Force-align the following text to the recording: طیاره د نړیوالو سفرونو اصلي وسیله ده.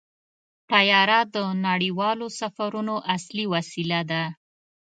طیاره 0.71 1.19
د 1.35 1.35
نړیوالو 1.67 2.27
سفرونو 2.39 2.95
اصلي 3.15 3.45
وسیله 3.53 3.99
ده. 4.11 4.23